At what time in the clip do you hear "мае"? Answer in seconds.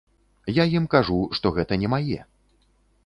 1.95-2.19